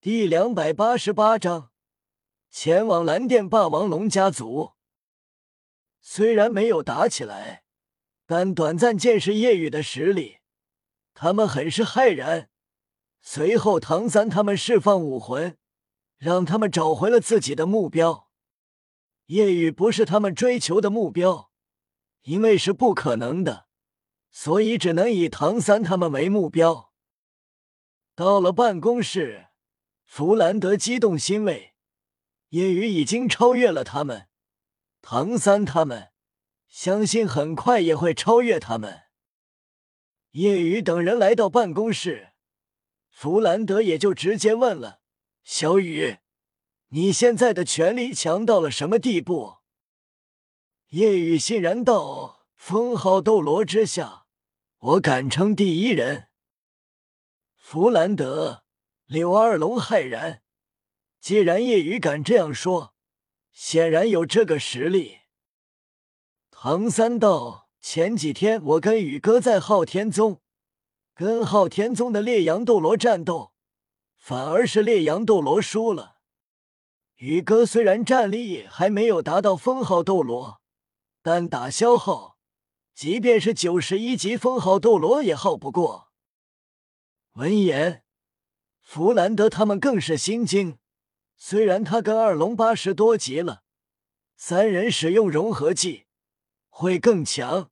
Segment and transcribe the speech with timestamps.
[0.00, 1.72] 第两百八十八章，
[2.50, 4.74] 前往蓝电霸王龙家族。
[6.00, 7.64] 虽然没有打起来，
[8.24, 10.38] 但短暂见识叶雨的实力，
[11.14, 12.48] 他们很是骇然。
[13.20, 15.58] 随后，唐三他们释放武魂，
[16.16, 18.30] 让他们找回了自己的目标。
[19.26, 21.50] 叶雨不是他们追求的目标，
[22.22, 23.66] 因为是不可能的，
[24.30, 26.92] 所以只能以唐三他们为目标。
[28.14, 29.46] 到了办公室。
[30.08, 31.74] 弗兰德激动欣慰，
[32.48, 34.26] 叶雨已经超越了他们，
[35.02, 36.12] 唐三他们
[36.66, 39.02] 相信很快也会超越他们。
[40.30, 42.30] 叶雨等人来到办公室，
[43.10, 45.02] 弗兰德也就直接问了
[45.44, 46.16] ：“小雨，
[46.88, 49.58] 你现在的权力强到了什么地步？”
[50.88, 54.24] 叶雨欣然道：“封号斗罗之下，
[54.78, 56.28] 我敢称第一人。”
[57.54, 58.64] 弗兰德。
[59.08, 60.42] 柳二龙骇然，
[61.18, 62.94] 既然叶雨敢这样说，
[63.50, 65.20] 显然有这个实力。
[66.50, 70.42] 唐三道：前几天我跟宇哥在昊天宗，
[71.14, 73.54] 跟昊天宗的烈阳斗罗战斗，
[74.18, 76.18] 反而是烈阳斗罗输了。
[77.16, 80.60] 宇哥虽然战力还没有达到封号斗罗，
[81.22, 82.36] 但打消耗，
[82.94, 86.10] 即便是九十一级封号斗罗也耗不过。
[87.32, 88.04] 闻言。
[88.90, 90.78] 弗兰德他们更是心惊，
[91.36, 93.62] 虽然他跟二龙八十多级了，
[94.34, 96.06] 三人使用融合技
[96.70, 97.70] 会更强，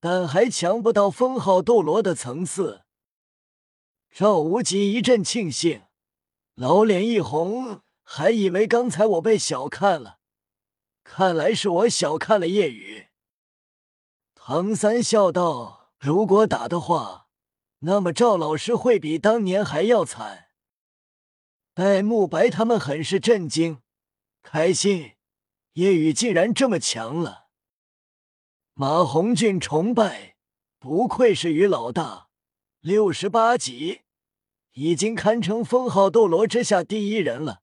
[0.00, 2.82] 但还强不到封号斗罗的层次。
[4.10, 5.82] 赵无极一阵庆幸，
[6.56, 10.18] 老脸一红，还以为刚才我被小看了，
[11.04, 13.06] 看来是我小看了叶雨。
[14.34, 17.20] 唐三笑道：“如果打的话。”
[17.84, 20.48] 那么赵老师会比当年还要惨。
[21.74, 23.80] 戴沐白他们很是震惊，
[24.42, 25.12] 开心，
[25.72, 27.48] 叶雨竟然这么强了。
[28.74, 30.36] 马红俊崇拜，
[30.78, 32.28] 不愧是于老大，
[32.80, 34.02] 六十八级，
[34.74, 37.62] 已经堪称封号斗罗之下第一人了。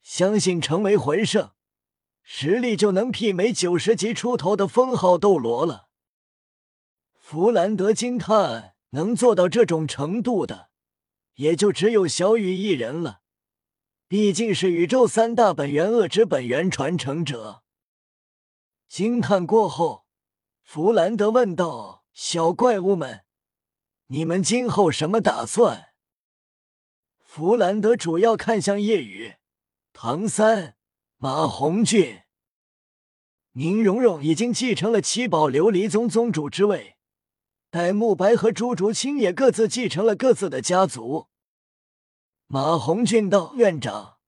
[0.00, 1.50] 相信成为魂圣，
[2.22, 5.88] 实力就能媲美九十级出头的封号斗罗了。
[7.18, 8.74] 弗兰德惊叹。
[8.90, 10.70] 能做到这种程度的，
[11.34, 13.20] 也就只有小雨一人了。
[14.08, 17.62] 毕竟是宇宙三大本源恶之本源传承者。
[18.88, 20.04] 惊叹过后，
[20.62, 23.20] 弗兰德问道：“小怪物们，
[24.08, 25.90] 你们今后什么打算？”
[27.22, 29.36] 弗兰德主要看向夜雨、
[29.92, 30.74] 唐三、
[31.16, 32.22] 马红俊、
[33.52, 36.96] 宁荣荣，已经继承了七宝琉璃宗宗主之位。
[37.70, 41.28] 戴沐白和朱竹清也各自继承了各自的家族。
[42.48, 44.18] 马红俊道：“院长，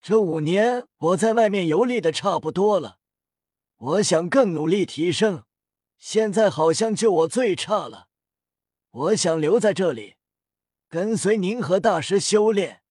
[0.00, 2.98] 这五年我在外面游历的差不多了，
[3.76, 5.42] 我想更努力提升。
[5.98, 8.06] 现在好像就我最差了，
[8.90, 10.14] 我想留在这里，
[10.88, 12.82] 跟随您和大师修炼。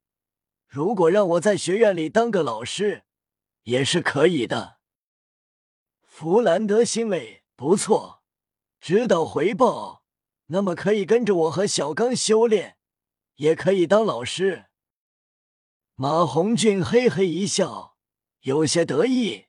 [0.68, 3.04] 如果让我在学院里当个老师，
[3.64, 4.80] 也是可以的。”
[6.04, 8.23] 弗兰德欣慰，不错。
[8.84, 10.04] 知道回报，
[10.48, 12.76] 那么可以跟着我和小刚修炼，
[13.36, 14.66] 也可以当老师。
[15.96, 17.96] 马红俊嘿嘿一笑，
[18.42, 19.46] 有些得意。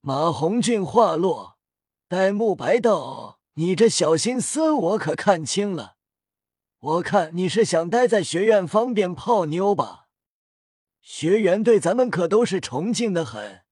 [0.00, 1.58] 马红俊话落，
[2.06, 5.96] 戴沐白道：“你这小心思我可看清了，
[6.78, 10.06] 我看你是想待在学院方便泡妞吧？
[11.00, 13.64] 学员对咱们可都是崇敬的很，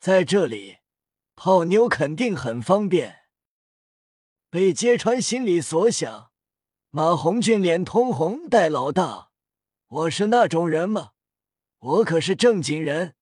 [0.00, 0.78] 在这里
[1.36, 3.14] 泡妞肯定很方便。”
[4.50, 6.30] 被揭穿心里所想，
[6.88, 8.48] 马红俊脸通红。
[8.48, 9.30] 戴老大，
[9.88, 11.10] 我是那种人吗？
[11.78, 13.14] 我可是正经人，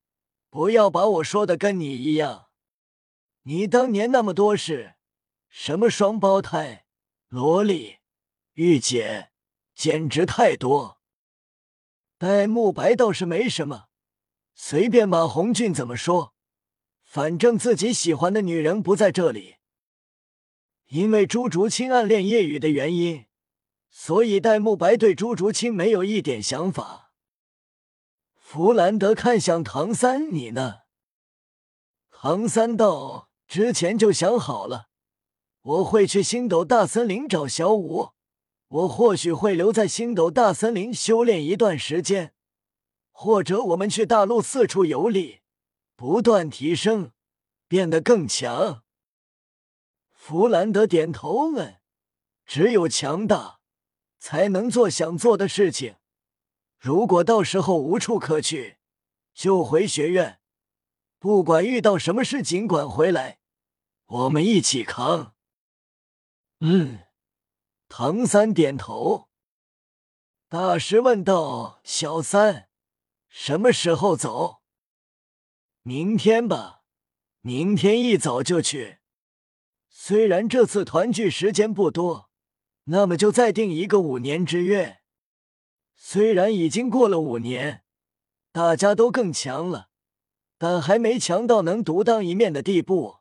[0.50, 2.46] 不要把我说的跟你一样。
[3.42, 4.94] 你当年那么多事，
[5.48, 6.84] 什么双胞胎、
[7.26, 7.96] 萝莉、
[8.52, 9.32] 御姐，
[9.74, 11.00] 简直太多。
[12.18, 13.86] 戴沐白倒是没什么，
[14.54, 16.34] 随便马红俊怎么说，
[17.02, 19.55] 反正自己喜欢的女人不在这里。
[20.88, 23.26] 因为朱竹清暗恋叶雨的原因，
[23.90, 27.10] 所以戴沐白对朱竹清没有一点想法。
[28.36, 30.82] 弗兰德看向唐三：“你呢？”
[32.08, 34.86] 唐三道：“之前就想好了，
[35.62, 38.10] 我会去星斗大森林找小舞，
[38.68, 42.32] 我或许会留在星斗大森林修炼一段时间，
[43.10, 45.40] 或者我们去大陆四处游历，
[45.96, 47.10] 不断提升，
[47.66, 48.84] 变得更强。”
[50.28, 51.80] 弗兰德点头问
[52.44, 53.60] ：“只有强大，
[54.18, 55.98] 才能做想做的事情。
[56.80, 58.78] 如果到时候无处可去，
[59.32, 60.40] 就回学院。
[61.20, 63.38] 不管遇到什么事，尽管回来，
[64.06, 65.36] 我们一起扛。
[66.58, 67.04] 嗯，
[67.88, 69.28] 唐三点头。
[70.48, 72.68] 大师问道：“小三，
[73.28, 74.60] 什么时候走？”
[75.86, 76.82] 明天吧，
[77.42, 78.98] 明天一早就去。
[80.08, 82.30] 虽然这次团聚时间不多，
[82.84, 84.98] 那么就再定一个五年之约。
[85.96, 87.82] 虽然已经过了五年，
[88.52, 89.88] 大家都更强了，
[90.58, 93.16] 但还没强到能独当一面的地步。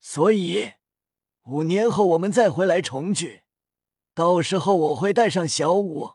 [0.00, 0.72] 所以
[1.42, 3.42] 五年后我们再回来重聚，
[4.14, 6.12] 到时候我会带上小五，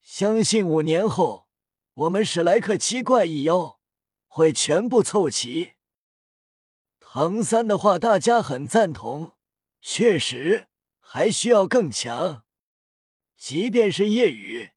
[0.00, 1.46] 相信五年后
[1.94, 3.78] 我们史莱克七怪一妖
[4.26, 5.74] 会全部凑齐。
[7.14, 9.32] 唐三的话大家很赞同，
[9.82, 10.68] 确实
[10.98, 12.44] 还需要更强。
[13.36, 14.70] 即便是夜雨，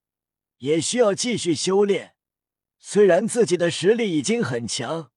[0.57, 2.17] 也需要继续修炼。
[2.77, 5.11] 虽然自己的实力已经很强，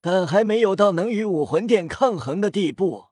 [0.00, 3.06] 但还没有到能与武魂殿抗衡的地步。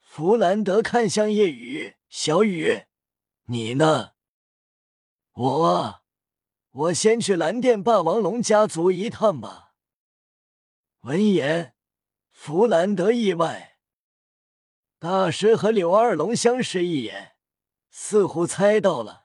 [0.00, 2.84] 弗兰德看向夜雨，小雨，
[3.48, 4.12] 你呢？
[5.32, 6.00] 我，
[6.70, 9.74] 我先去蓝电霸王龙家族一趟吧。
[11.00, 11.75] 闻言，
[12.38, 13.78] 弗兰德意外，
[15.00, 17.34] 大师和柳二龙相视一眼。
[17.90, 19.24] 似乎猜到了，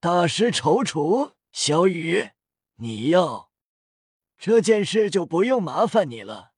[0.00, 2.30] 大师踌躇：“小雨，
[2.76, 3.52] 你要
[4.38, 6.54] 这件事就不用麻烦你了。”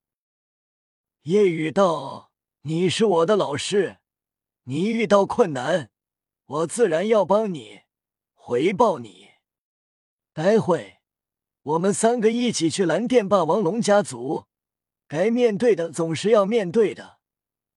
[1.23, 2.33] 夜雨道
[2.63, 3.99] ：“你是我的老师，
[4.63, 5.91] 你遇到困难，
[6.47, 7.81] 我自然要帮你，
[8.33, 9.33] 回报你。
[10.33, 11.01] 待会
[11.63, 14.47] 我们三个一起去蓝电霸王龙家族，
[15.09, 17.19] 该面对的总是要面对的。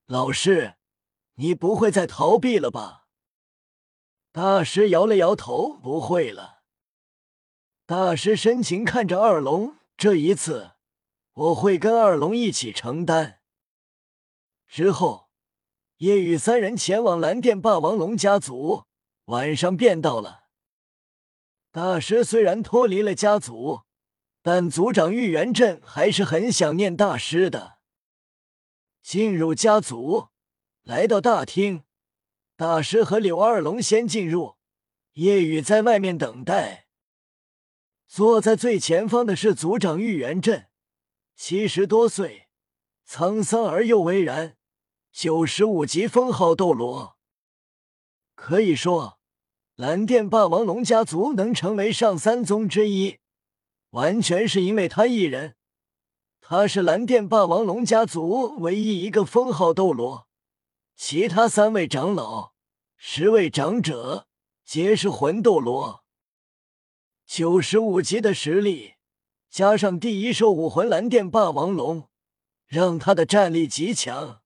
[0.05, 0.75] 老师，
[1.35, 3.07] 你不会再逃避了吧？”
[4.31, 6.59] 大师摇了摇头，不会了。
[7.85, 10.73] 大师深情看着二龙，这一次
[11.33, 13.41] 我会跟二龙一起承担。
[14.67, 15.29] 之后，
[15.97, 18.85] 夜雨三人前往蓝电霸王龙家族，
[19.25, 20.43] 晚上便到了。
[21.71, 23.81] 大师虽然脱离了家族，
[24.41, 27.79] 但族长玉元镇还是很想念大师的。
[29.01, 30.29] 进入家族，
[30.83, 31.83] 来到大厅。
[32.55, 34.55] 大师和柳二龙先进入，
[35.13, 36.87] 夜雨在外面等待。
[38.07, 40.67] 坐在最前方的是族长玉元镇，
[41.35, 42.47] 七十多岁，
[43.07, 44.57] 沧桑而又巍然，
[45.11, 47.17] 九十五级封号斗罗。
[48.35, 49.19] 可以说，
[49.75, 53.19] 蓝电霸王龙家族能成为上三宗之一，
[53.91, 55.55] 完全是因为他一人。
[56.41, 60.27] 他是蓝电霸王龙家族唯一一个封号斗罗。
[60.95, 62.53] 其他三位长老、
[62.97, 64.27] 十位长者
[64.65, 66.03] 皆是魂斗罗，
[67.25, 68.95] 九十五级的实力，
[69.49, 72.09] 加上第一兽武魂蓝电霸王龙，
[72.65, 74.41] 让他的战力极强。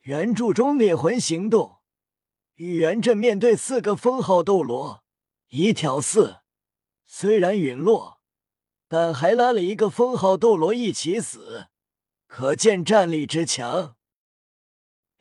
[0.00, 1.80] 原著中猎魂行动，
[2.54, 5.04] 玉元镇面对四个封号斗罗
[5.48, 6.38] 一挑四，
[7.04, 8.19] 虽然陨落，
[8.92, 11.68] 但还拉了一个封号斗罗一起死，
[12.26, 13.94] 可见战力之强。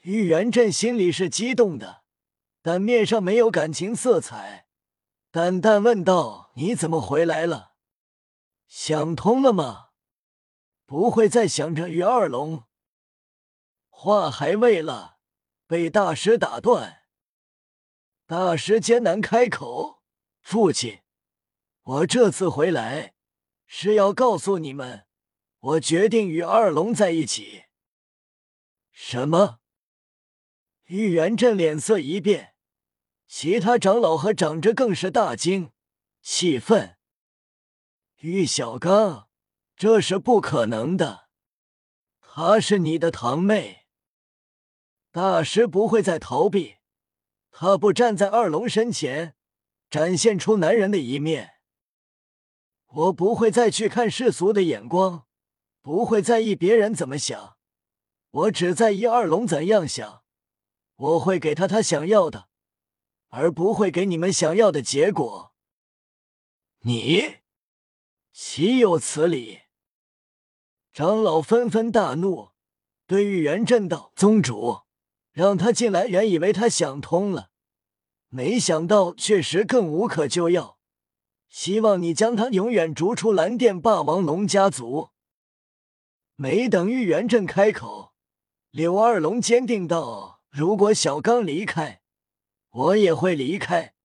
[0.01, 2.01] 玉元镇心里是激动的，
[2.63, 4.65] 但面上没有感情色彩，
[5.29, 7.73] 淡淡问道：“你怎么回来了？
[8.65, 9.89] 想通了吗？
[10.87, 12.63] 不会再想着与二龙？”
[13.91, 15.19] 话还未了，
[15.67, 17.03] 被大师打断。
[18.25, 20.01] 大师艰难开口
[20.41, 21.01] ：“父亲，
[21.83, 23.13] 我这次回来
[23.71, 25.05] 是要告诉你们，
[25.59, 27.65] 我决定与二龙在一起。”
[28.91, 29.59] 什么？
[30.85, 32.55] 玉元镇脸色一变，
[33.27, 35.71] 其他长老和长者更是大惊，
[36.23, 36.97] 气愤。
[38.17, 39.29] 玉小刚，
[39.75, 41.29] 这是不可能的，
[42.19, 43.85] 她是你的堂妹。
[45.11, 46.77] 大师不会再逃避，
[47.51, 49.35] 他不站在二龙身前，
[49.91, 51.58] 展现出男人的一面。
[52.89, 55.27] 我不会再去看世俗的眼光，
[55.81, 57.57] 不会在意别人怎么想，
[58.31, 60.23] 我只在意二龙怎样想。
[60.95, 62.49] 我会给他他想要的，
[63.29, 65.53] 而不会给你们想要的结果。
[66.79, 67.37] 你
[68.33, 69.59] 岂有此理！
[70.91, 72.49] 长老纷纷大怒，
[73.05, 74.81] 对玉元震道：“宗主，
[75.31, 77.51] 让他进来。”原以为他想通了，
[78.29, 80.78] 没想到确实更无可救药。
[81.49, 85.09] 希望你将他永远逐出蓝电霸王龙家族。
[86.35, 88.13] 没等玉元镇开口，
[88.71, 90.41] 柳二龙坚定道。
[90.49, 92.01] 如果小刚离开，
[92.69, 93.95] 我也会离开。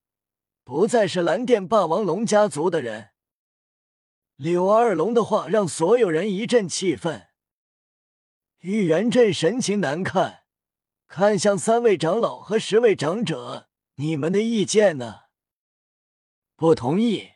[0.65, 3.11] 不再是蓝电霸王龙家族的人。
[4.37, 7.29] 柳二龙的话让所有人一阵气愤。
[8.61, 10.45] 玉元镇神情难看，
[11.07, 15.25] 看向三位长老和十位长者：“你们的意见呢？”
[16.57, 17.34] 不同意。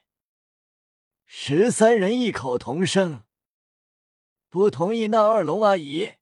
[1.31, 3.25] 十三人异口同声
[4.49, 6.15] ：“不同意。”那二龙阿姨，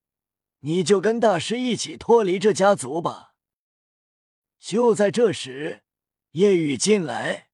[0.60, 3.36] 你就跟大师一起脱离这家族吧。
[4.58, 5.84] 就在这时，
[6.32, 7.50] 夜雨进来，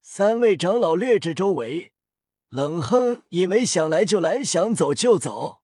[0.00, 1.92] 三位长老略知周围，
[2.50, 5.62] 冷哼：“以为想来就来，想走就走。”